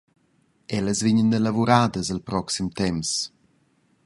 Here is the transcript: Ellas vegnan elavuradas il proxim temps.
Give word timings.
Ellas 0.77 0.99
vegnan 1.05 1.35
elavuradas 1.39 2.07
il 2.13 2.25
proxim 2.29 2.67
temps. 2.79 3.09